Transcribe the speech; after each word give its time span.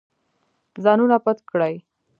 ځانونه 0.83 1.15
پټ 1.25 1.37
کړئ. 1.49 1.73